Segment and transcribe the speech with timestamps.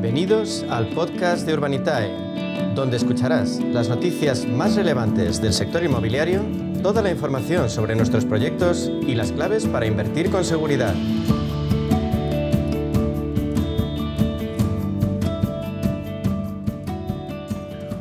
[0.00, 2.08] Bienvenidos al podcast de Urbanitae,
[2.76, 6.40] donde escucharás las noticias más relevantes del sector inmobiliario,
[6.84, 10.94] toda la información sobre nuestros proyectos y las claves para invertir con seguridad.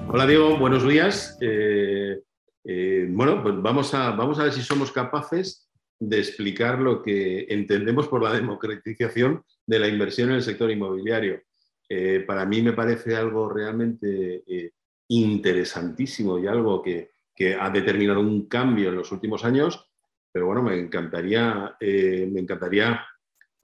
[0.07, 1.35] Hola Diego, buenos días.
[1.41, 2.21] Eh,
[2.63, 5.67] eh, bueno, pues vamos a, vamos a ver si somos capaces
[5.99, 11.41] de explicar lo que entendemos por la democratización de la inversión en el sector inmobiliario.
[11.89, 14.71] Eh, para mí me parece algo realmente eh,
[15.09, 17.11] interesantísimo y algo que,
[17.59, 19.87] ha determinado un cambio en los últimos años,
[20.31, 23.05] pero bueno, me encantaría, eh, me encantaría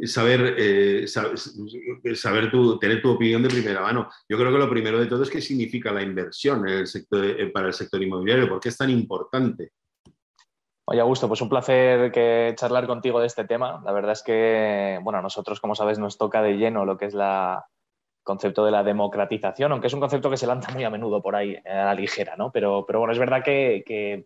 [0.03, 4.09] saber, saber, tener tu opinión de primera mano.
[4.29, 7.51] Yo creo que lo primero de todo es qué significa la inversión en el sector,
[7.51, 9.71] para el sector inmobiliario, por qué es tan importante.
[10.85, 13.81] Oye, Augusto, pues un placer que charlar contigo de este tema.
[13.83, 17.05] La verdad es que, bueno, a nosotros, como sabes, nos toca de lleno lo que
[17.05, 17.65] es la,
[18.23, 21.35] concepto de la democratización, aunque es un concepto que se lanza muy a menudo por
[21.35, 22.51] ahí a la ligera, ¿no?
[22.51, 24.25] Pero, pero bueno, es verdad que,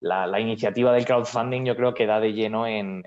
[0.00, 3.02] la, iniciativa del crowdfunding yo creo que da de lleno en,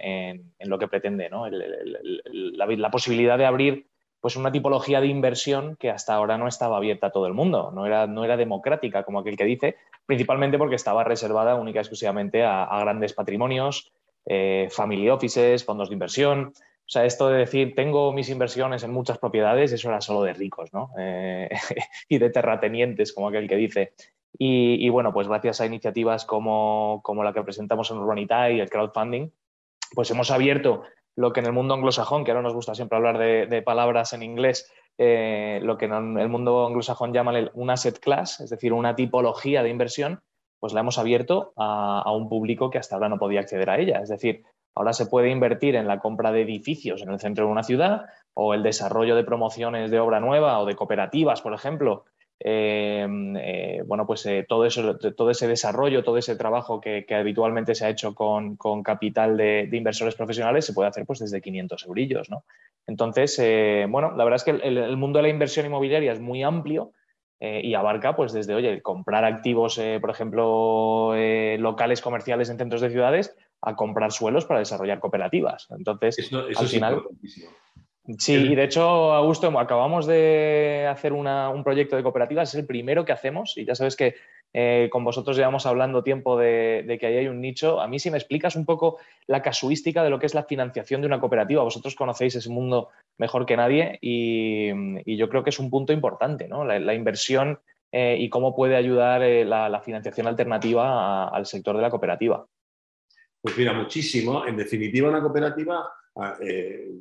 [0.59, 1.47] lo que pretende, ¿no?
[1.49, 3.87] la, posibilidad de abrir
[4.19, 7.71] pues una tipología de inversión que hasta ahora no estaba abierta a todo el mundo,
[7.73, 11.81] no era, no era democrática, como aquel que dice, principalmente porque estaba reservada única y
[11.81, 13.91] exclusivamente a, grandes patrimonios,
[14.25, 16.53] eh, family offices, fondos de inversión,
[16.87, 20.31] o sea, esto de decir, tengo mis inversiones en muchas propiedades, eso era solo de
[20.31, 20.91] ricos, ¿no?
[20.97, 21.49] Eh,
[22.07, 23.93] y de terratenientes, como aquel que dice.
[24.39, 29.31] Y, bueno, pues gracias a iniciativas como, la que presentamos en Urbanita y el crowdfunding,
[29.95, 30.83] pues hemos abierto
[31.15, 34.23] lo que en el mundo anglosajón, que ahora nos gusta siempre hablar de, palabras en
[34.23, 38.95] inglés, eh, lo que en el mundo anglosajón llaman un asset class, es decir, una
[38.95, 40.21] tipología de inversión,
[40.59, 43.99] pues la hemos abierto a, un público que hasta ahora no podía acceder a ella.
[44.01, 44.43] Es decir,
[44.77, 48.05] Ahora se puede invertir en la compra de edificios en el centro de una ciudad
[48.35, 52.05] o el desarrollo de promociones de obra nueva o de cooperativas, por ejemplo.
[52.39, 53.07] Eh,
[53.39, 57.85] eh, bueno, pues eh, todo, eso, todo ese desarrollo, todo ese trabajo que, habitualmente se
[57.85, 62.29] ha hecho con, capital de, inversores profesionales se puede hacer pues, desde 500 eurillos.
[62.29, 62.43] ¿no?
[62.85, 63.35] Entonces,
[63.89, 66.91] bueno, la verdad es que el, mundo de la inversión inmobiliaria es muy amplio
[67.39, 71.13] y abarca pues, desde, oye, comprar activos, por ejemplo,
[71.57, 75.67] locales comerciales en centros de ciudades, a comprar suelos para desarrollar cooperativas.
[75.71, 77.03] Entonces, al final...
[78.19, 83.03] Sí, y de hecho, Augusto, acabamos de hacer un proyecto de cooperativas, es el primero
[83.03, 84.15] que hacemos y ya sabes que
[84.53, 87.81] eh, con vosotros llevamos hablando tiempo de, que ahí hay un nicho.
[87.81, 88.97] A mí si me explicas un poco
[89.27, 92.89] la casuística de lo que es la financiación de una cooperativa, vosotros conocéis ese mundo
[93.17, 96.63] mejor que nadie y, yo creo que es un punto importante, ¿no?
[96.63, 97.59] La, inversión
[97.91, 102.45] eh, y cómo puede ayudar eh, la, financiación alternativa al sector de la cooperativa.
[103.47, 104.45] Pues mira, muchísimo.
[104.45, 106.91] En definitiva, una cooperativa, ah, eh,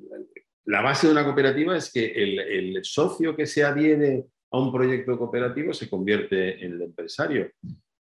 [0.66, 5.18] la base de una cooperativa es que el, socio que se adhiere a un proyecto
[5.18, 7.50] cooperativo se convierte en el empresario.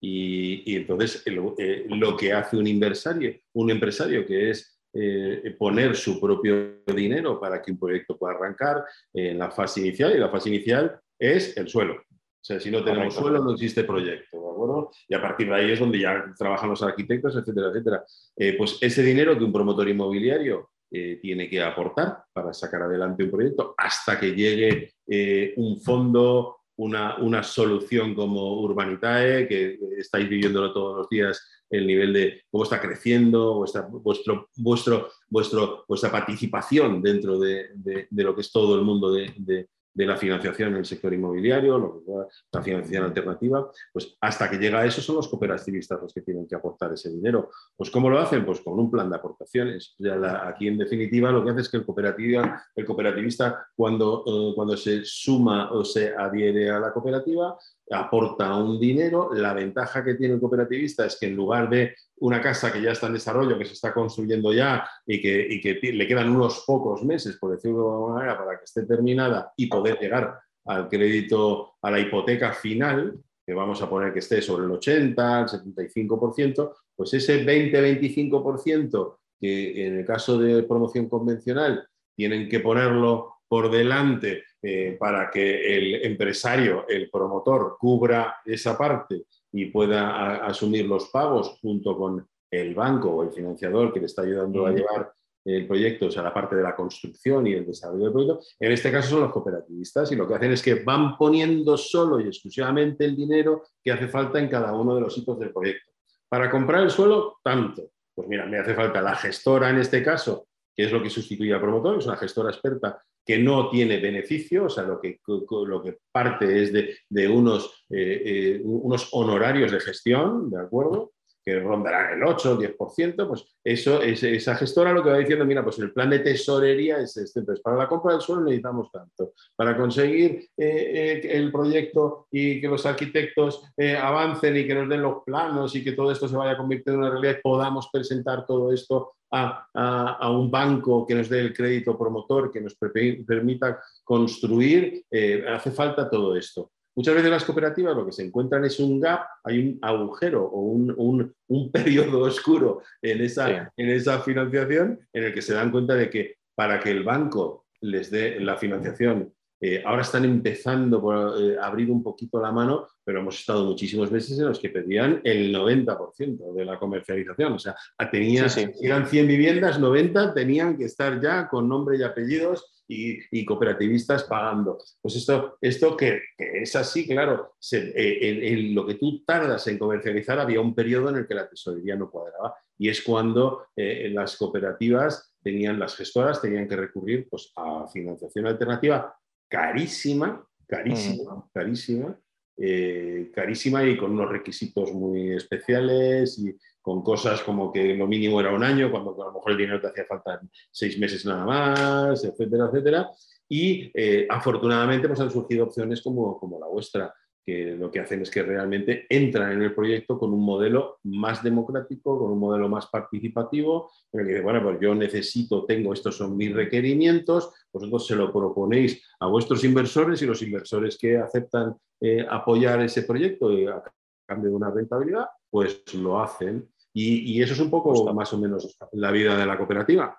[0.01, 6.19] Y, entonces eh, lo que hace un empresario, un empresario que es eh, poner su
[6.19, 8.83] propio dinero para que un proyecto pueda arrancar
[9.13, 12.03] en la fase inicial, y la fase inicial es el suelo.
[12.43, 14.91] O sea, si no tenemos suelo, no existe proyecto, ¿de acuerdo?
[15.07, 18.03] Y a partir de ahí es donde ya trabajan los arquitectos, etcétera, etcétera.
[18.35, 23.23] Eh, pues ese dinero que un promotor inmobiliario eh, tiene que aportar para sacar adelante
[23.23, 30.27] un proyecto hasta que llegue eh, un fondo, una, una, solución como Urbanitae, que estáis
[30.27, 36.11] viviéndolo todos los días, el nivel de cómo está creciendo, vuestra, vuestro, vuestro, vuestro, vuestra
[36.11, 40.77] participación dentro de, de, lo que es todo el mundo de, de la financiación en
[40.77, 42.03] el sector inmobiliario,
[42.51, 46.47] la financiación alternativa, pues hasta que llega a eso son los cooperativistas los que tienen
[46.47, 47.49] que aportar ese dinero.
[47.75, 48.45] Pues ¿cómo lo hacen?
[48.45, 49.95] Pues con un plan de aportaciones.
[50.43, 54.75] aquí en definitiva lo que hace es que el, cooperativa, el cooperativista cuando, eh, cuando
[54.77, 57.57] se suma o se adhiere a la cooperativa
[57.91, 59.29] aporta un dinero.
[59.33, 62.91] La ventaja que tiene el cooperativista es que en lugar de una casa que ya
[62.91, 67.03] está en desarrollo, que se está construyendo ya y que, que le quedan unos pocos
[67.03, 71.73] meses, por decirlo de alguna manera, para que esté terminada y poder llegar al crédito,
[71.81, 76.73] a la hipoteca final, que vamos a poner que esté sobre el 80, el 75%,
[76.96, 81.85] pues ese 20-25% que en el caso de promoción convencional
[82.16, 89.25] tienen que ponerlo por delante eh, para que el empresario, el promotor, cubra esa parte
[89.51, 94.21] y pueda asumir los pagos junto con el banco o el financiador que le está
[94.21, 95.11] ayudando a llevar
[95.43, 98.39] el proyecto, o sea, la parte de la construcción y el desarrollo del proyecto.
[98.57, 102.21] En este caso son los cooperativistas y lo que hacen es que van poniendo solo
[102.21, 105.91] y exclusivamente el dinero que hace falta en cada uno de los hitos del proyecto.
[106.29, 107.89] Para comprar el suelo, tanto.
[108.15, 111.53] Pues mira, me hace falta la gestora en este caso que es lo que sustituye
[111.53, 115.81] al promotor, es una gestora experta que no tiene beneficio, o sea, lo que, lo
[115.81, 121.11] que parte es de, unos, eh, eh, unos honorarios de gestión, ¿de acuerdo?
[121.46, 125.43] que rondarán el 8 o 10%, pues eso, es, esa gestora lo que va diciendo,
[125.43, 128.90] mira, pues el plan de tesorería es este, entonces para la compra del suelo necesitamos
[128.90, 133.61] tanto, para conseguir eh, el proyecto y que los arquitectos
[134.02, 136.93] avancen y que nos den los planos y que todo esto se vaya a convertir
[136.93, 141.97] en una realidad, podamos presentar todo esto a, un banco que nos dé el crédito
[141.97, 146.72] promotor, que nos permita construir, eh, hace falta todo esto.
[146.96, 150.62] Muchas veces las cooperativas lo que se encuentran es un gap, hay un agujero o
[150.62, 151.34] un,
[151.72, 156.35] periodo oscuro en esa, en esa financiación en el que se dan cuenta de que
[156.56, 159.34] para que el banco les dé la financiación
[159.65, 164.11] eh, ahora están empezando por eh, abrir un poquito la mano, pero hemos estado muchísimos
[164.11, 167.53] meses en los que pedían el 90% de la comercialización.
[167.53, 167.73] O sea,
[168.11, 168.47] tenían,
[168.81, 174.79] eran 100 viviendas, 90 tenían que estar ya con nombre y apellidos y, cooperativistas pagando.
[175.01, 180.59] Pues esto, esto que, es así, claro, eh, lo que tú tardas en comercializar había
[180.59, 185.79] un periodo en el que la tesorería no cuadraba y es cuando las cooperativas tenían,
[185.79, 189.15] las gestoras tenían que recurrir pues, a financiación alternativa
[189.53, 191.50] carísima, carísima, mm.
[191.53, 192.20] carísima,
[192.58, 198.41] eh, carísima y con unos requisitos muy especiales y con cosas como que lo mínimo
[198.41, 200.41] era un año, cuando a lo mejor el dinero te hacía falta
[200.72, 203.09] seis meses nada más, etcétera, etcétera.
[203.47, 207.14] Y eh, afortunadamente pues han surgido opciones como, como la vuestra,
[207.45, 211.43] que lo que hacen es que realmente entran en el proyecto con un modelo más
[211.43, 216.16] democrático, con un modelo más participativo, en el que bueno, pues yo necesito, tengo, estos
[216.16, 221.75] son mis requerimientos, vosotros se lo proponéis a vuestros inversores y los inversores que aceptan
[221.99, 223.84] eh, apoyar ese proyecto a
[224.25, 226.69] cambio de una rentabilidad, pues lo hacen.
[226.96, 230.16] Y, eso es un poco más o menos la vida de la cooperativa.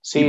[0.00, 0.24] Sí,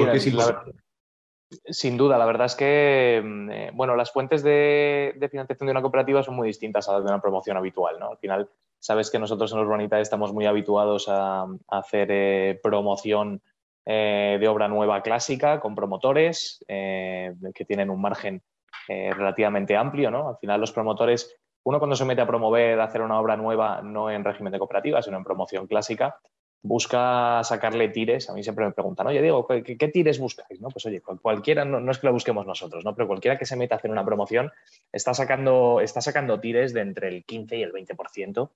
[1.66, 5.82] sin duda, la verdad es que mm, eh, bueno, las fuentes de, financiación de una
[5.82, 8.00] cooperativa son muy distintas a las de una promoción habitual.
[8.00, 8.12] ¿no?
[8.12, 8.50] Al final,
[8.80, 13.42] sabes que nosotros en Urbanita estamos muy habituados a, hacer eh, promoción
[13.86, 18.42] eh, de obra nueva clásica con promotores que tienen un margen
[18.88, 20.10] relativamente amplio.
[20.10, 20.30] ¿no?
[20.30, 23.82] Al final, los promotores, uno cuando se mete a promover, a hacer una obra nueva,
[23.84, 26.18] no en régimen de cooperativa, sino en promoción clásica,
[26.66, 28.30] busca sacarle tires.
[28.30, 30.60] A mí siempre me preguntan, oye, Diego, ¿qué, tires buscáis?
[30.60, 30.70] ¿No?
[30.70, 32.96] Pues oye, cualquiera, no, es que lo busquemos nosotros, ¿no?
[32.96, 34.52] pero cualquiera que se meta a hacer una promoción
[34.92, 38.50] está sacando, está sacando tires de entre el 15 y el 20%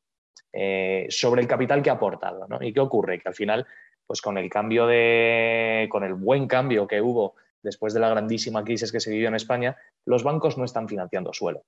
[0.54, 2.48] eh, sobre el capital que ha aportado.
[2.62, 3.20] ¿Y qué ocurre?
[3.20, 3.68] Que al final,
[4.08, 8.64] pues con el cambio de, con el buen cambio que hubo después de la grandísima
[8.64, 11.64] crisis que se vivió en España, los bancos no están financiando suelo.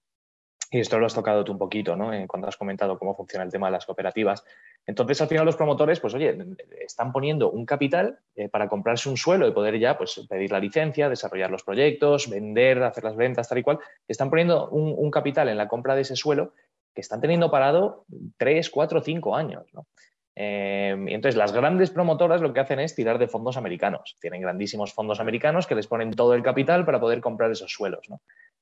[0.74, 2.14] Y esto lo has tocado tú un poquito, ¿no?
[2.14, 4.46] Eh, cuando has comentado cómo funciona el tema de las cooperativas.
[4.86, 6.38] Entonces, al final los promotores, pues oye,
[6.80, 10.62] están poniendo un capital eh, para comprarse un suelo y poder ya pues, pedir la
[10.62, 13.80] licencia, desarrollar los proyectos, vender, hacer las ventas, tal y cual.
[14.08, 16.54] Están poniendo un, capital en la compra de ese suelo
[16.96, 18.06] que están teniendo parado
[18.38, 19.66] tres, cuatro, cinco años.
[20.36, 24.18] Eh, y entonces, las grandes promotoras lo que hacen es tirar de fondos americanos.
[24.20, 28.08] Tienen grandísimos fondos americanos que les ponen todo el capital para poder comprar esos suelos.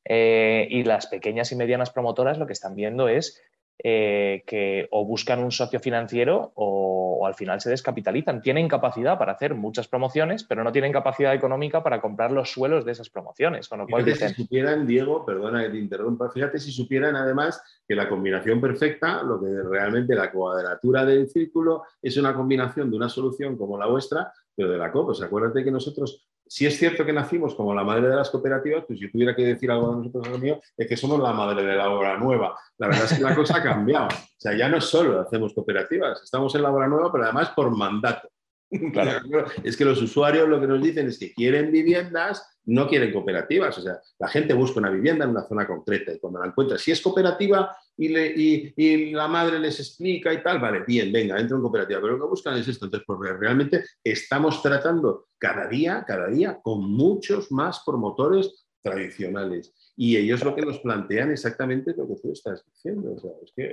[0.05, 3.41] Eh, y las pequeñas y medianas promotoras lo que están viendo es
[3.81, 8.41] eh, que o buscan un socio financiero o, al final se descapitalizan.
[8.41, 12.83] Tienen capacidad para hacer muchas promociones, pero no tienen capacidad económica para comprar los suelos
[12.85, 13.69] de esas promociones.
[13.69, 17.95] Con lo cual si supieran, Diego, perdona que te interrumpa, fíjate si supieran además que
[17.95, 23.09] la combinación perfecta, lo que realmente la cuadratura del círculo es una combinación de una
[23.09, 25.09] solución como la vuestra, pero de la COP.
[25.09, 28.83] O acuérdate que nosotros si es cierto que nacimos como la madre de las cooperativas,
[28.87, 31.75] pues si tuviera que decir algo de nosotros, mío, es que somos la madre de
[31.75, 32.57] la obra nueva.
[32.79, 34.07] La verdad es que la cosa ha cambiado.
[34.07, 37.69] O sea, ya no solo hacemos cooperativas, estamos en la obra nueva, pero además por
[37.69, 38.29] mandato.
[38.93, 39.21] Claro.
[39.63, 43.77] es que los usuarios lo que nos dicen es que quieren viviendas, no quieren cooperativas.
[43.77, 46.77] O sea, la gente busca una vivienda en una zona concreta y cuando la encuentra,
[46.77, 51.63] si es cooperativa y, la madre les explica y tal, vale, bien, venga, entro en
[51.63, 51.99] cooperativa.
[51.99, 52.85] Pero lo que buscan es esto.
[52.85, 59.73] Entonces, porque realmente estamos tratando cada día, cada día, con muchos más promotores tradicionales.
[59.95, 63.15] Y ellos lo que nos plantean exactamente lo que tú estás diciendo.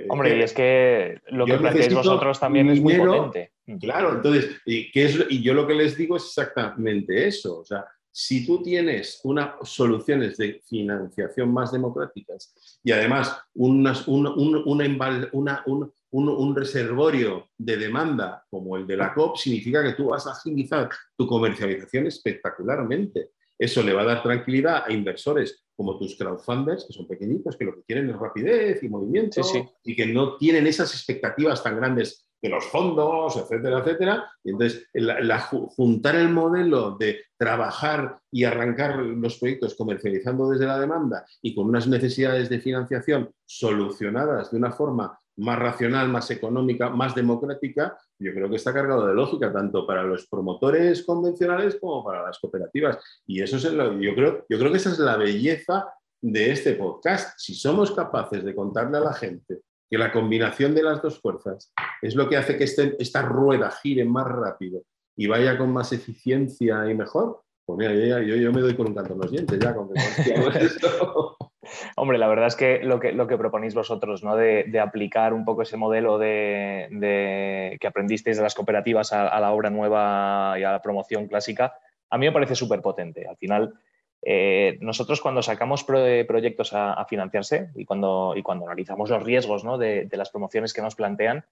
[0.09, 3.53] Hombre, y es que lo que planteáis vosotros también es muy potente.
[3.79, 7.59] Claro, entonces, y, es, y yo lo que les digo es exactamente eso.
[7.59, 7.85] O sea,
[8.19, 14.25] si tú tienes unas soluciones de financiación más democráticas y además unas, un,
[16.09, 20.89] un, reservorio de demanda como el de la COP, significa que tú vas a agilizar
[21.15, 23.33] tu comercialización espectacularmente.
[23.57, 27.65] Eso le va a dar tranquilidad a inversores como tus crowdfunders, que son pequeñitos, que
[27.65, 29.41] lo que quieren es rapidez y movimiento
[29.83, 34.31] y que no tienen esas expectativas tan grandes de los fondos, etcétera, etcétera.
[34.43, 34.87] Y entonces,
[35.75, 41.67] juntar el modelo de trabajar y arrancar los proyectos comercializando desde la demanda y con
[41.67, 48.33] unas necesidades de financiación solucionadas de una forma más racional, más económica, más democrática, yo
[48.33, 52.97] creo que está cargado de lógica, tanto para los promotores convencionales como para las cooperativas.
[53.25, 56.73] Y eso es lo, yo creo, yo creo que esa es la belleza de este
[56.73, 57.37] podcast.
[57.37, 61.71] Si somos capaces de contarle a la gente que la combinación de las dos fuerzas
[62.01, 64.83] es lo que hace que este, esta rueda gire más rápido
[65.15, 69.13] y vaya con más eficiencia y mejor, pues mira, yo, me doy con un canto
[69.13, 69.89] en los dientes ya con
[71.95, 74.35] Hombre, la verdad es que lo que, lo que proponéis vosotros, ¿no?
[74.35, 79.69] De, aplicar un poco ese modelo de, que aprendisteis de las cooperativas a, la obra
[79.69, 81.75] nueva y a la promoción clásica,
[82.09, 83.27] a mí me parece súper potente.
[83.27, 83.73] Al final,
[84.21, 90.09] eh, nosotros cuando sacamos proyectos a, financiarse y cuando, y cuando analizamos los riesgos de,
[90.11, 91.45] las promociones que nos plantean,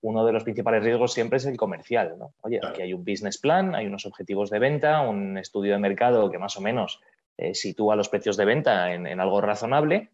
[0.00, 2.16] uno de los principales riesgos siempre es el comercial.
[2.42, 6.30] Oye, aquí hay un business plan, hay unos objetivos de venta, un estudio de mercado
[6.30, 7.00] que más o menos
[7.38, 10.10] eh, sitúa los precios de venta en, en algo razonable,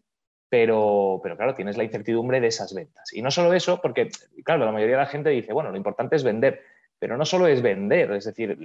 [0.47, 3.11] pero, pero, claro, tienes la incertidumbre de esas ventas.
[3.13, 4.09] Y no solo eso, porque,
[4.43, 6.61] claro, la mayoría de la gente dice, bueno, lo importante es vender.
[6.97, 8.57] Pero no solo es vender, es decir,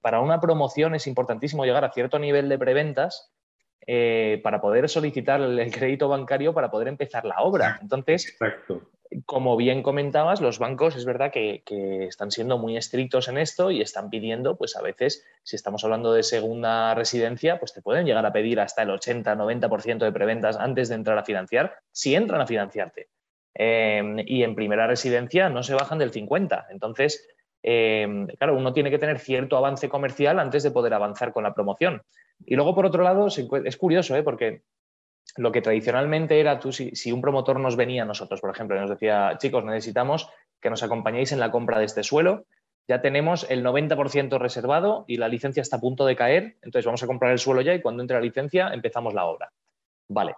[0.00, 3.30] para una promoción es importantísimo llegar a cierto nivel de preventas
[3.86, 7.78] eh, para poder solicitar el crédito bancario para poder empezar la obra.
[7.82, 8.38] Entonces,
[9.26, 11.62] como bien comentabas, los bancos es verdad que,
[12.08, 16.12] están siendo muy estrictos en esto y están pidiendo, pues a veces, si estamos hablando
[16.12, 20.88] de segunda residencia, pues te pueden llegar a pedir hasta el 80-90% de preventas antes
[20.88, 23.08] de entrar a financiar, si entran a financiarte.
[23.56, 26.66] Eh, y en primera residencia no se bajan del 50.
[26.70, 27.28] Entonces,
[27.66, 31.54] Em, claro, uno tiene que tener cierto avance comercial antes de poder avanzar con la
[31.54, 32.02] promoción.
[32.44, 34.22] Y luego, por otro lado, es curioso, ¿eh?
[34.22, 34.64] porque
[35.36, 38.80] lo que tradicionalmente era tú, si, un promotor nos venía a nosotros, por ejemplo, y
[38.80, 40.28] nos decía, chicos, necesitamos
[40.60, 42.46] que nos acompañéis en la compra de este suelo,
[42.86, 47.02] ya tenemos el 90% reservado y la licencia está a punto de caer, entonces vamos
[47.02, 49.50] a comprar el suelo ya y cuando entre la licencia empezamos la obra.
[50.08, 50.34] Vale.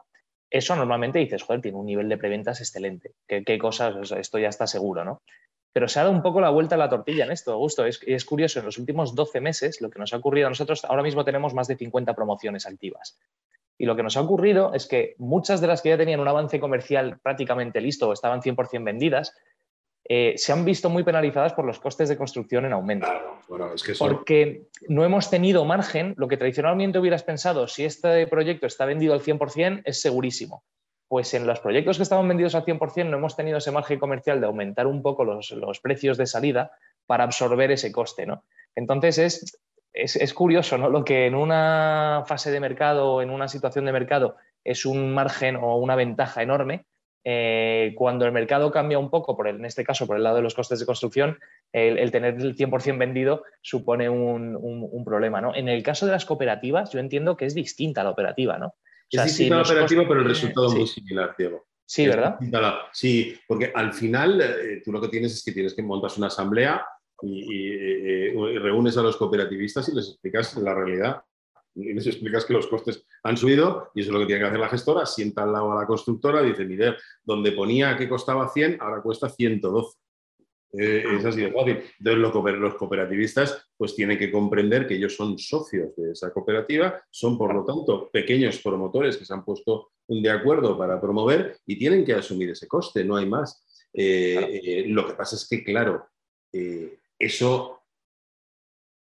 [0.49, 3.15] Eso normalmente dices, joder, tiene un nivel de preventas excelente.
[3.27, 4.13] ¿Qué, cosas?
[4.13, 5.23] Esto ya está seguro, ¿no?
[5.73, 7.85] Pero se ha dado un poco la vuelta a la tortilla en esto, Augusto.
[7.85, 10.85] Es, es curioso, en los últimos 12 meses, lo que nos ha ocurrido a nosotros,
[10.85, 13.19] ahora mismo tenemos más de 50 promociones activas.
[13.79, 16.29] Y lo que nos ha ocurrido es que muchas de las que ya tenían un
[16.29, 19.35] avance comercial prácticamente listo o estaban 100% vendidas,
[20.09, 23.09] eh, se han visto muy penalizadas por los costes de construcción en aumento.
[23.49, 28.27] bueno, es que Porque no hemos tenido margen, lo que tradicionalmente hubieras pensado, si este
[28.29, 30.63] proyecto está vendido al 100%, es segurísimo
[31.09, 34.41] pues en los proyectos que estaban vendidos al 100% no hemos tenido ese margen comercial
[34.41, 36.73] de aumentar un poco los, precios de salida
[37.07, 38.27] para absorber ese coste.
[38.27, 38.45] ¿no?
[38.75, 39.61] Entonces es,
[39.97, 40.91] es, curioso ¿no?
[40.91, 45.15] lo que en una fase de mercado o en una situación de mercado es un
[45.15, 46.85] margen o una ventaja enorme.
[47.29, 50.43] Eh, cuando el mercado cambia un poco, por en este caso por el lado de
[50.43, 51.39] los costes de construcción,
[51.73, 55.41] el, tener el 100% vendido supone un, un, problema.
[55.41, 55.53] ¿no?
[55.53, 58.59] En el caso de las cooperativas, yo entiendo que es distinta la operativa.
[58.59, 58.75] ¿no?
[59.11, 61.67] es distinta la operativa, pero el resultado es muy similar, Diego.
[61.85, 62.37] Sí, ¿verdad?
[62.93, 66.27] Sí, porque al final eh, tú lo que tienes es que tienes que montar una
[66.27, 66.85] asamblea
[67.23, 71.23] y, reúnes a los cooperativistas y les explicas la realidad.
[71.75, 74.47] Y les explicas que los costes han subido y eso es lo que tiene que
[74.47, 75.05] hacer la gestora.
[75.05, 79.03] Sienta al lado a la constructora y dice, mire, donde ponía que costaba 100, ahora
[79.03, 79.99] cuesta 112.
[80.79, 81.83] Eh, es así de fácil.
[81.99, 87.39] Entonces, los cooperativistas pues tienen que comprender que ellos son socios de esa cooperativa, son
[87.39, 92.05] por lo tanto pequeños promotores que se han puesto de acuerdo para promover y tienen
[92.05, 93.65] que asumir ese coste, no hay más.
[93.93, 96.07] Eh, eh, lo que pasa es que, claro,
[97.19, 97.83] eso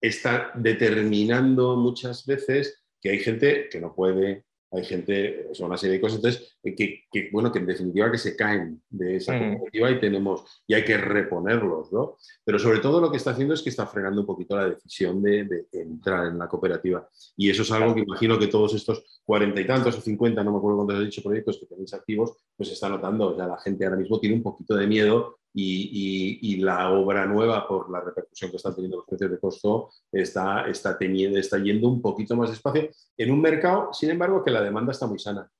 [0.00, 5.95] está determinando muchas veces que hay gente que no puede hay gente, son una serie
[5.97, 9.59] de cosas, entonces, eh, que, bueno, que en definitiva que se caen de esa mm.
[9.59, 12.17] cooperativa y tenemos, y hay que reponerlos, ¿no?
[12.45, 15.21] Pero sobre todo lo que está haciendo es que está frenando un poquito la decisión
[15.23, 17.09] de, entrar en la cooperativa.
[17.37, 20.52] Y eso es algo que imagino que todos estos cuarenta y tantos o cincuenta, no
[20.52, 23.33] me acuerdo cuántos has dicho, proyectos que tenéis activos, pues está notando.
[23.33, 27.66] O sea, la gente ahora mismo tiene un poquito de miedo y, la obra nueva,
[27.66, 31.88] por la repercusión que están teniendo los precios de costo, está, está, teniendo, está yendo
[31.88, 35.50] un poquito más despacio en un mercado, sin embargo, que la demanda está muy sana.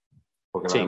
[0.53, 0.79] Porque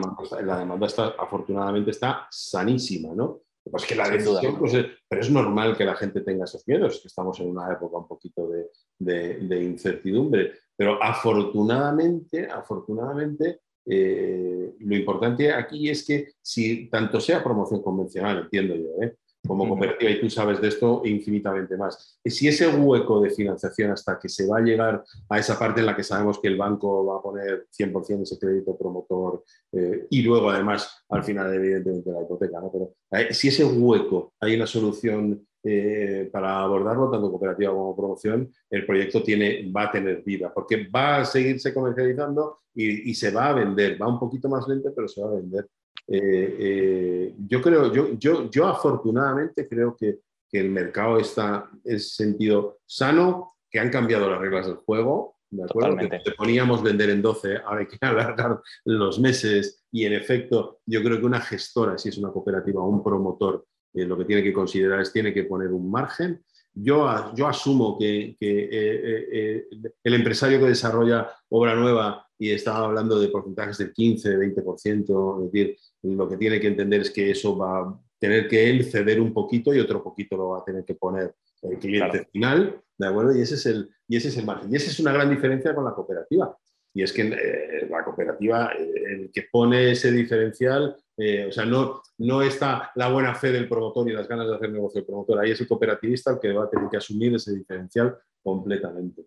[0.41, 3.41] la, demanda, está, afortunadamente está sanísima, ¿no?
[3.63, 4.73] Pues que la decisión, pues,
[5.07, 8.07] pero es normal que la gente tenga esos miedos, que estamos en una época un
[8.07, 10.51] poquito de, de incertidumbre.
[10.75, 18.75] Pero afortunadamente, afortunadamente, eh, lo importante aquí es que si tanto sea promoción convencional, entiendo
[18.75, 19.15] yo, ¿eh?
[19.45, 22.17] como cooperativa, y tú sabes de esto infinitamente más.
[22.23, 25.87] Si ese hueco de financiación hasta que se va a llegar a esa parte en
[25.87, 30.21] la que sabemos que el banco va a poner 100% ese crédito promotor eh, y
[30.21, 32.71] luego además al final evidentemente la hipoteca, ¿no?
[32.71, 38.85] pero si ese hueco hay una solución eh, para abordarlo, tanto cooperativa como promoción, el
[38.85, 43.53] proyecto tiene, va a tener vida, porque va a seguirse comercializando y, se va a
[43.53, 44.01] vender.
[44.01, 45.67] Va un poquito más lento, pero se va a vender.
[46.07, 51.99] Eh, eh, yo creo, yo, yo, yo afortunadamente creo que, que, el mercado está en
[51.99, 55.97] sentido sano, que han cambiado las reglas del juego, ¿de acuerdo?
[55.97, 60.79] Que te poníamos vender en 12, ahora hay que alargar los meses y en efecto
[60.85, 64.25] yo creo que una gestora, si es una cooperativa o un promotor, eh, lo que
[64.25, 66.41] tiene que considerar es tiene que poner un margen.
[66.73, 69.67] Yo, yo asumo que, que eh, eh,
[70.03, 75.51] el empresario que desarrolla obra nueva y está hablando de porcentajes del 15, 20%, es
[75.51, 79.21] decir, lo que tiene que entender es que eso va a tener que él ceder
[79.21, 83.07] un poquito y otro poquito lo va a tener que poner el cliente final, ¿de
[83.07, 83.37] acuerdo?
[83.37, 84.71] Y ese, es el, y ese es el margen.
[84.71, 86.57] Y esa es una gran diferencia con la cooperativa.
[86.93, 92.41] Y es que la cooperativa, el que pone ese diferencial eh, o sea, no, no
[92.41, 95.39] está la buena fe del promotor y las ganas de hacer negocio del promotor.
[95.39, 99.23] Ahí es el cooperativista el que va a tener que asumir ese diferencial completamente.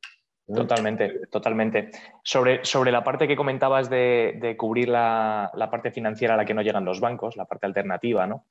[0.47, 1.91] Totalmente, totalmente.
[2.23, 6.55] Sobre, sobre la parte que comentabas de, cubrir la, la, parte financiera a la que
[6.55, 8.47] no llegan los bancos, la parte alternativa, ¿no?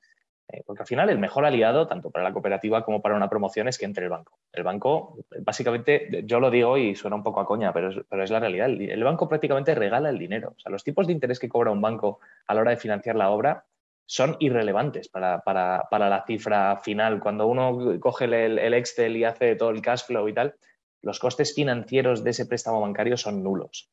[0.48, 3.66] Eh, porque al final el mejor aliado, tanto para la cooperativa como para una promoción,
[3.66, 4.38] es que entre el banco.
[4.52, 8.40] El banco, básicamente, yo lo digo y suena un poco a coña, pero es, la
[8.40, 8.68] realidad.
[8.68, 10.54] El, banco prácticamente regala el dinero.
[10.56, 13.16] O sea, los tipos de interés que cobra un banco a la hora de financiar
[13.16, 13.64] la obra
[14.08, 15.42] son irrelevantes para,
[15.90, 17.18] la cifra final.
[17.18, 20.54] Cuando uno coge el, Excel y hace todo el cash flow y tal,
[21.02, 23.90] los costes financieros de ese préstamo bancario son nulos.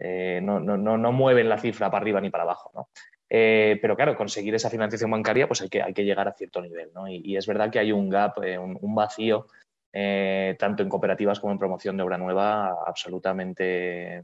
[0.00, 2.88] Eh, no, mueven la cifra para arriba ni para abajo.
[3.34, 6.60] Eh, pero claro, conseguir esa financiación bancaria, pues hay que, hay que llegar a cierto
[6.60, 6.90] nivel.
[6.94, 7.08] ¿no?
[7.08, 9.46] Y, es verdad que hay un gap, eh, un, vacío,
[9.90, 14.22] eh, tanto en cooperativas como en promoción de obra nueva, absolutamente,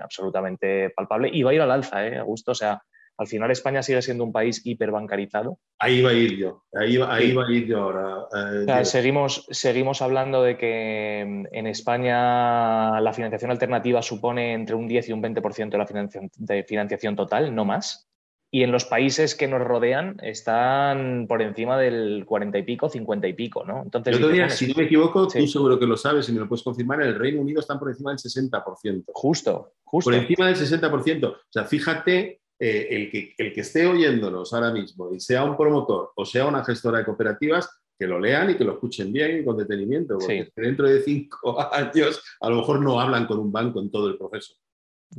[0.00, 1.28] absolutamente palpable.
[1.32, 2.52] Y va a ir al alza, ¿eh, Augusto?
[2.52, 2.80] O sea,
[3.18, 5.58] al final España sigue siendo un país hiperbancarizado.
[5.80, 8.84] Ahí va a ir yo, ahí, ahí va a ir yo ahora.
[8.84, 15.08] seguimos, seguimos hablando de que mm, en España la financiación alternativa supone entre un 10
[15.08, 18.06] y un 20% de la financiación, de financiación total, no más
[18.52, 23.28] y en los países que nos rodean están por encima del 40 y pico, 50
[23.28, 23.82] y pico, ¿no?
[23.82, 26.64] Entonces, Yo si no me equivoco, tú seguro que lo sabes y me lo puedes
[26.64, 29.04] confirmar, en el Reino Unido están por encima del 60%.
[29.12, 30.10] Justo, justo.
[30.10, 31.24] Por encima del 60%.
[31.26, 35.56] O sea, fíjate, eh, el, que, el que esté oyéndonos ahora mismo y sea un
[35.56, 39.40] promotor o sea una gestora de cooperativas, que lo lean y que lo escuchen bien
[39.40, 43.52] y con detenimiento, porque dentro de cinco años a lo mejor no hablan con un
[43.52, 44.54] banco en todo el proceso.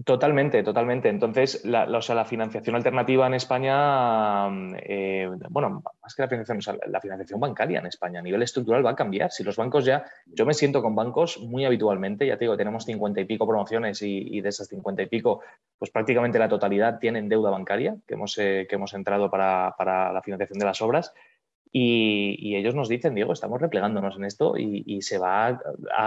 [0.06, 1.10] Totalmente, totalmente.
[1.10, 7.42] Entonces, la, la financiación alternativa en España, eh, bueno, más que la financiación, la financiación
[7.42, 9.32] bancaria en España a nivel estructural va a cambiar.
[9.32, 12.86] Si los bancos ya, yo me siento con bancos muy habitualmente, ya te digo, tenemos
[12.86, 15.42] cincuenta y pico promociones y, de esas cincuenta y pico,
[15.78, 20.14] pues prácticamente la totalidad tienen deuda bancaria que hemos, eh, que hemos entrado para, para
[20.14, 21.14] la financiación de las obras.
[21.74, 25.60] Y, ellos nos dicen, Diego, estamos replegándonos en esto y, se va a,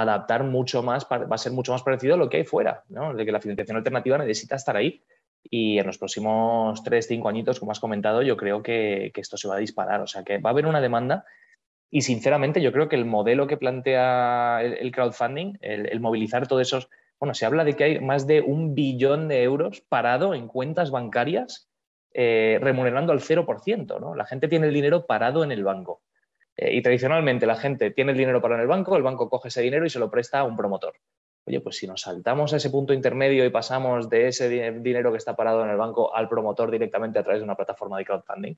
[0.03, 3.15] adaptar mucho más, va a ser mucho más parecido a lo que hay fuera, ¿no?
[3.15, 5.03] de que la financiación alternativa necesita estar ahí.
[5.43, 9.49] Y en los próximos tres, cinco añitos, como has comentado, yo creo que, esto se
[9.49, 10.01] va a disparar.
[10.01, 11.25] O sea, que va a haber una demanda
[11.91, 16.63] y sinceramente yo creo que el modelo que plantea el, crowdfunding, el, el, movilizar todos
[16.63, 16.89] esos,
[17.21, 20.91] bueno, se habla de que hay más de un billón de euros parado en cuentas
[20.91, 21.69] bancarias
[22.15, 24.01] eh, remunerando al 0%.
[24.01, 24.15] ¿no?
[24.15, 26.03] La gente tiene el dinero parado en el banco.
[26.57, 29.49] Eh, y tradicionalmente la gente tiene el dinero parado en el banco, el banco coge
[29.49, 30.95] ese dinero y se lo presta a un promotor.
[31.47, 35.19] Oye, pues si nos saltamos a ese punto intermedio y pasamos de ese dinero que
[35.19, 38.55] está parado en el banco al promotor directamente a través de una plataforma de crowdfunding,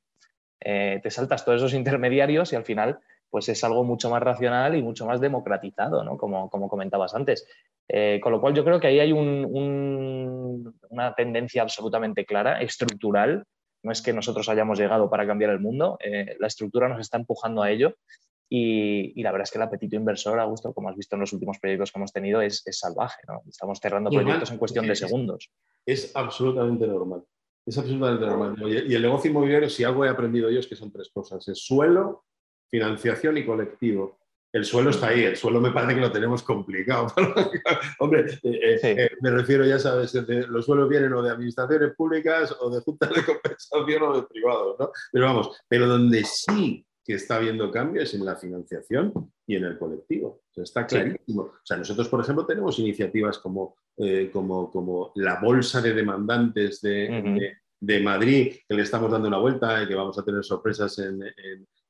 [0.60, 4.76] eh, te saltas todos esos intermediarios y al final pues es algo mucho más racional
[4.76, 6.16] y mucho más democratizado, ¿no?
[6.16, 7.48] como, como comentabas antes.
[7.88, 13.44] Eh, con lo cual yo creo que ahí hay una tendencia absolutamente clara, estructural.
[13.82, 17.18] No es que nosotros hayamos llegado para cambiar el mundo, eh, la estructura nos está
[17.18, 17.94] empujando a ello
[18.48, 21.58] y, la verdad es que el apetito inversor, Augusto, como has visto en los últimos
[21.58, 23.20] proyectos que hemos tenido, es, salvaje.
[23.48, 25.50] Estamos cerrando proyectos en cuestión de segundos.
[25.84, 27.24] Es absolutamente normal.
[27.64, 28.56] Es absolutamente normal.
[28.88, 31.46] Y el negocio inmobiliario, si algo he aprendido yo, es que son tres cosas.
[31.48, 32.24] Es suelo,
[32.68, 34.20] financiación y colectivo
[34.56, 37.08] el suelo está ahí, el suelo me parece que lo tenemos complicado.
[37.98, 40.14] Hombre, eh, eh, eh, me refiero, ya sabes,
[40.48, 44.76] los suelos vienen o de administraciones públicas o de juntas de compensación o de privados,
[44.78, 44.90] ¿no?
[45.12, 49.12] Pero vamos, pero donde sí que está habiendo cambios es en la financiación
[49.46, 50.40] y en el colectivo.
[50.56, 51.42] está clarísimo.
[51.42, 53.76] O sea, nosotros, por ejemplo, tenemos iniciativas como,
[54.32, 59.82] como, como la bolsa de demandantes de, de Madrid, que le estamos dando una vuelta
[59.82, 61.22] y que vamos a tener sorpresas en,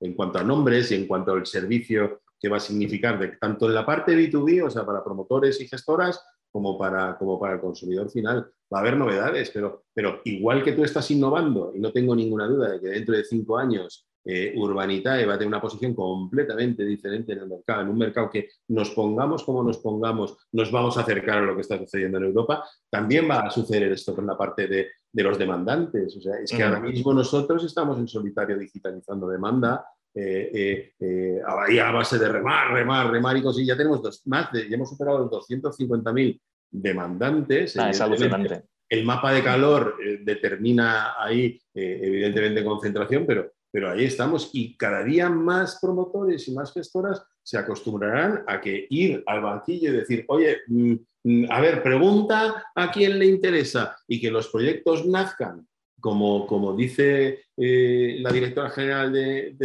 [0.01, 3.67] en cuanto a nombres y en cuanto al servicio que va a significar de, tanto
[3.67, 7.61] en la parte B2B, o sea, para promotores y gestoras, como para, como para el
[7.61, 8.51] consumidor final.
[8.73, 12.47] Va a haber novedades, pero, pero igual que tú estás innovando, y no tengo ninguna
[12.47, 16.85] duda de que dentro de cinco años eh, Urbanitae va a tener una posición completamente
[16.85, 20.97] diferente en el mercado, en un mercado que nos pongamos como nos pongamos, nos vamos
[20.97, 24.27] a acercar a lo que está sucediendo en Europa, también va a suceder esto con
[24.27, 26.17] la parte de, los demandantes.
[26.17, 31.93] O sea, es que ahora mismo nosotros estamos en solitario digitalizando demanda, eh, eh, a
[31.93, 33.65] base de remar, remar, remar y cosas.
[33.65, 37.77] Ya tenemos dos, más de, ya hemos superado los 250.000 demandantes.
[37.77, 38.63] Ah, es alucinante.
[38.89, 45.29] El mapa de calor determina ahí, evidentemente, concentración, pero pero ahí estamos y cada día
[45.29, 50.61] más promotores y más gestoras se acostumbrarán a que ir al banquillo y decir, oye,
[50.67, 55.69] mm, mm, a ver, pregunta a quién le interesa y que los proyectos nazcan,
[56.07, 59.57] como, como dice eh, la directora general de,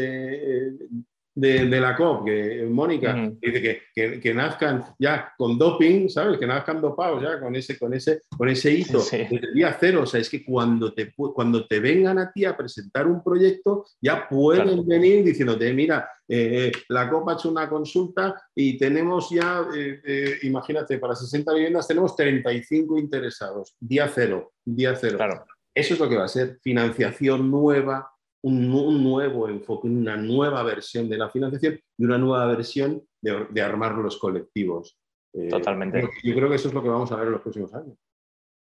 [1.35, 6.39] de, la COP, que Mónica dice que, nazcan ya con doping, ¿sabes?
[6.39, 10.01] Que nazcan dopados ya con ese, con ese, con ese hito desde día cero.
[10.01, 13.85] O sea, es que cuando te, cuando te vengan a ti a presentar un proyecto,
[14.01, 19.29] ya pueden venir diciéndote, mira, eh, eh, la COP ha hecho una consulta y tenemos
[19.29, 25.17] ya, eh, imagínate, para 60 viviendas tenemos 35 interesados, día cero, día cero.
[25.17, 25.45] Claro.
[25.73, 28.11] Eso es lo que va a ser financiación nueva,
[28.43, 28.69] un,
[29.03, 34.17] nuevo enfoque, una nueva versión de la financiación y una nueva versión de, armar los
[34.17, 34.97] colectivos.
[35.33, 36.09] Eh, Totalmente.
[36.23, 37.97] Yo creo que eso es lo que vamos a ver en los próximos años.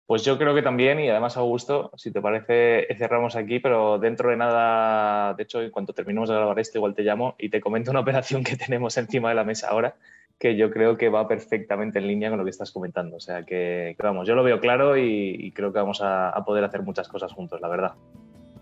[0.06, 4.30] Pues yo creo que también, y además Augusto, si te parece, cerramos aquí, pero dentro
[4.30, 7.60] de nada, de hecho, en cuanto terminemos de grabar esto, igual te llamo y te
[7.60, 9.96] comento una operación que tenemos encima de la mesa ahora,
[10.40, 13.16] que yo creo que va perfectamente en línea con lo que estás comentando.
[13.16, 16.82] O sea que, vamos, yo lo veo claro y, creo que vamos a poder hacer
[16.82, 17.92] muchas cosas juntos, la verdad.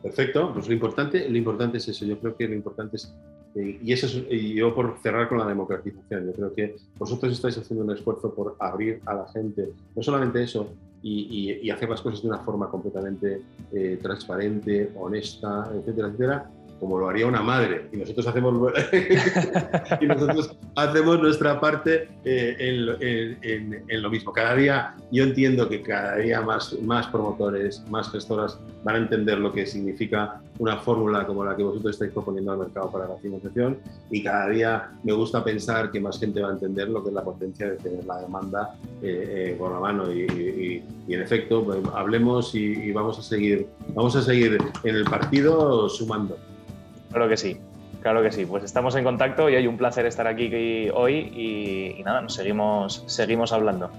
[0.02, 3.12] Perfecto, pues lo importante, lo importante es eso, yo creo que lo importante es,
[3.56, 7.32] eh, y eso es, y yo por cerrar con la democratización, yo creo que vosotros
[7.32, 12.00] estáis haciendo un esfuerzo por abrir a la gente, no solamente eso, y, hacer las
[12.00, 17.88] cosas de una forma completamente eh, transparente, honesta, etcétera, etcétera, como lo haría una madre.
[17.92, 18.72] Y nosotros hacemos,
[20.00, 20.06] y
[20.76, 24.32] hacemos nuestra parte eh, en, lo mismo.
[24.32, 26.74] Cada día, yo entiendo que cada día más,
[27.10, 31.94] promotores, más gestoras van a entender lo que significa una fórmula como la que vosotros
[31.94, 33.78] estáis proponiendo al mercado para la financiación
[34.10, 37.14] y cada día me gusta pensar que más gente va a entender lo que es
[37.14, 41.78] la potencia de tener la demanda eh, eh, por la mano y, en efecto pues,
[41.94, 46.36] hablemos y, y, vamos a seguir vamos a seguir en el partido sumando.
[47.10, 47.60] Claro que sí,
[48.02, 48.44] claro que sí.
[48.44, 51.14] Pues estamos en contacto y hay un placer estar aquí hoy
[51.98, 53.90] y, nada, nos seguimos, seguimos hablando.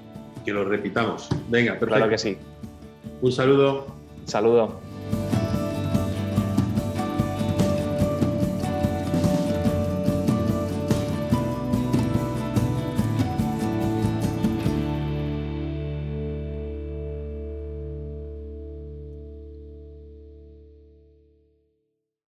[0.46, 1.30] Que lo repitamos.
[1.48, 1.96] Venga, perfecto.
[1.96, 2.38] Claro que sí.
[3.22, 3.88] Un saludo.
[4.26, 4.80] Saludo.